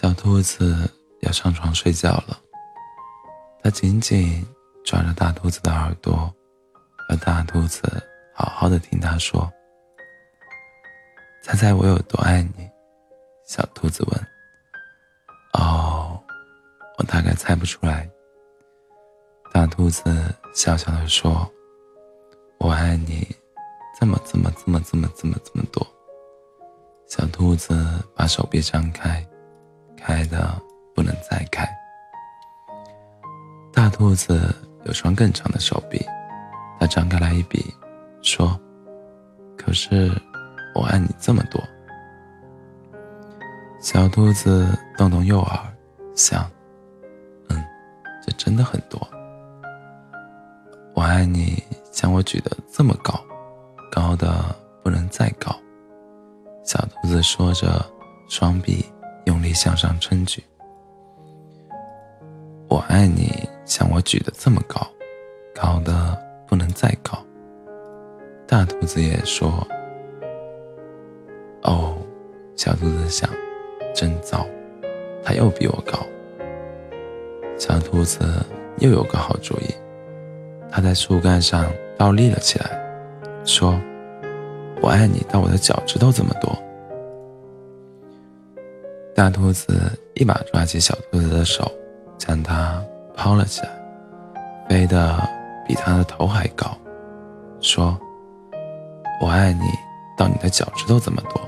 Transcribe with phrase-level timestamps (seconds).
[0.00, 0.88] 小兔子
[1.22, 2.38] 要上床睡觉了，
[3.60, 4.46] 它紧紧
[4.84, 6.32] 抓着大兔子的耳朵，
[7.10, 7.82] 要大兔子
[8.32, 9.52] 好好的听它说。
[11.42, 12.70] 猜猜我有多爱你？
[13.44, 14.26] 小兔子问。
[15.54, 16.22] 哦，
[16.98, 18.08] 我大概猜不出来。
[19.52, 21.50] 大兔子笑笑的说
[22.60, 23.26] ：“我爱你，
[23.98, 25.84] 这么这么这么这么这么这么多。”
[27.10, 27.74] 小兔子
[28.14, 29.28] 把手臂张开，
[30.00, 30.60] 开的
[30.94, 31.68] 不能再开。
[33.72, 36.04] 大兔子有双更长的手臂，
[36.80, 37.64] 它张开来一比，
[38.22, 38.58] 说
[39.56, 40.10] ：“可是
[40.74, 41.62] 我爱你这么多。”
[43.80, 45.60] 小兔子动动右耳，
[46.16, 46.50] 想
[47.50, 47.64] ：“嗯，
[48.26, 49.00] 这真的很多。
[50.94, 51.62] 我爱你，
[51.92, 53.20] 将我举得这么高，
[53.92, 55.54] 高的不能再高。”
[56.66, 57.84] 小兔子说着，
[58.28, 58.84] 双臂
[59.28, 60.42] 用力向上撑举。
[62.66, 64.80] 我爱你，像我举得这么高，
[65.54, 67.18] 高的不能再高。
[68.46, 69.68] 大兔子也说
[71.62, 71.94] ：“哦。”
[72.56, 73.30] 小兔子想，
[73.94, 74.44] 真糟，
[75.22, 75.98] 它又比我高。
[77.56, 78.18] 小兔子
[78.78, 79.74] 又有个好主意，
[80.68, 82.80] 它在树干上倒立了起来，
[83.44, 83.78] 说。
[84.80, 86.56] 我爱你到我的脚趾头这么多。
[89.18, 91.68] 大兔子一把抓起小兔子的手，
[92.16, 92.80] 将它
[93.16, 93.68] 抛了起来，
[94.68, 95.18] 飞得
[95.66, 96.70] 比它的头还高，
[97.60, 97.98] 说
[99.20, 99.64] ：“我爱你
[100.16, 101.42] 到你的脚趾头这么多。”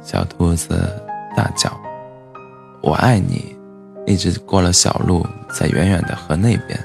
[0.00, 0.90] 小兔子
[1.36, 1.70] 大叫
[2.82, 3.54] ：“我爱你！”
[4.08, 6.82] 一直过了小路，在远远的河那边。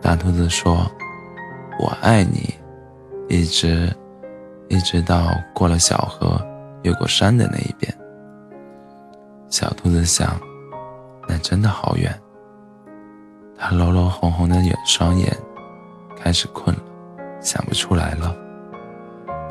[0.00, 0.88] 大兔子说
[1.80, 2.54] ：“我爱你！”
[3.28, 3.92] 一直。
[4.68, 6.40] 一直到过了小河，
[6.84, 7.92] 越过山的那一边。
[9.54, 10.36] 小兔子想，
[11.28, 12.12] 那真的好远。
[13.56, 15.32] 它揉揉红红的眼双眼，
[16.16, 16.82] 开始困了，
[17.40, 18.34] 想不出来了。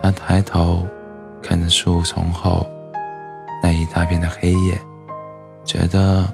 [0.02, 0.86] 它抬头
[1.42, 2.70] 看着树丛后
[3.64, 4.78] 那一大片的黑夜，
[5.64, 6.28] 觉得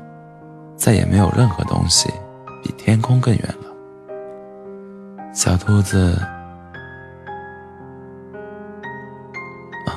[0.75, 2.11] 再也没有任何东西
[2.63, 5.31] 比天空更远了。
[5.31, 6.19] 小兔子。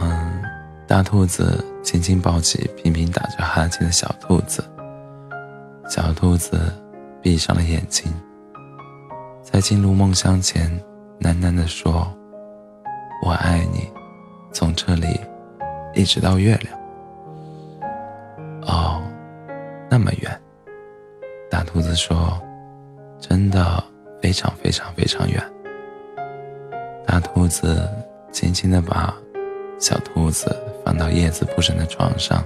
[0.03, 0.43] 嗯
[0.87, 4.65] 大兔子轻轻抱起频频打着哈欠的小兔子，
[5.89, 6.73] 小兔子
[7.21, 8.13] 闭上了眼睛，
[9.43, 10.71] 在进入梦乡前，
[11.21, 12.11] 喃喃地说
[13.27, 13.91] ：“我爱你，
[14.53, 15.21] 从这里
[15.93, 16.79] 一直到月亮。”
[18.63, 19.03] 哦，
[19.91, 20.41] 那么远。
[21.51, 22.41] 大兔子说
[23.19, 23.83] ：“真的
[24.23, 25.43] 非常非常非常远。”
[27.05, 27.89] 大兔子
[28.31, 29.15] 轻轻地把
[29.83, 30.57] 小兔子。
[30.85, 32.45] 放到叶子铺成的床上，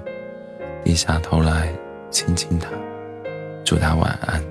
[0.85, 1.73] 低下头来
[2.11, 2.69] 亲亲它，
[3.65, 4.45] 祝它晚安。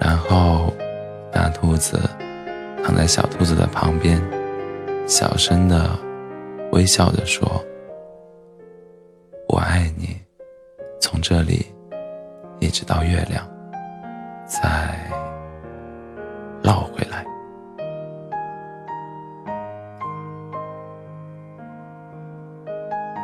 [0.00, 0.72] 然后，
[1.32, 1.98] 大兔子
[2.84, 4.22] 躺在小兔子的旁边，
[5.08, 5.90] 小声的
[6.70, 7.60] 微笑着说
[9.50, 10.16] ：“我爱你，
[11.00, 11.66] 从这里
[12.60, 13.44] 一直到月亮，
[14.46, 14.96] 在。”